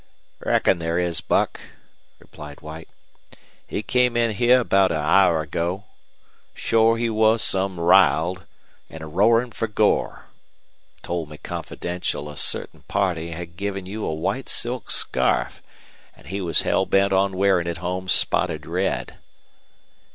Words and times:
"Reckon 0.39 0.79
there 0.79 0.97
is, 0.97 1.21
Buck," 1.21 1.59
replied 2.17 2.61
White. 2.61 2.89
"He 3.67 3.83
came 3.83 4.17
in 4.17 4.31
heah 4.31 4.61
aboot 4.61 4.89
an 4.89 4.97
hour 4.97 5.41
ago. 5.41 5.83
Shore 6.55 6.97
he 6.97 7.07
was 7.07 7.43
some 7.43 7.79
riled 7.79 8.45
an' 8.89 9.03
a 9.03 9.07
roarin' 9.07 9.51
for 9.51 9.67
gore. 9.67 10.25
Told 11.03 11.29
me 11.29 11.37
confidential 11.37 12.31
a 12.31 12.35
certain 12.37 12.81
party 12.87 13.29
had 13.29 13.57
given 13.57 13.85
you 13.85 14.03
a 14.03 14.11
white 14.15 14.49
silk 14.49 14.89
scarf, 14.89 15.61
an' 16.15 16.25
he 16.25 16.41
was 16.41 16.61
hell 16.63 16.87
bent 16.87 17.13
on 17.13 17.37
wearin' 17.37 17.67
it 17.67 17.77
home 17.77 18.07
spotted 18.07 18.65
red." 18.65 19.17